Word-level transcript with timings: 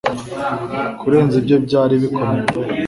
Kurenza 0.99 1.35
ibye 1.41 1.57
byari 1.65 1.93
bikomeye 2.03 2.43
pe 2.51 2.59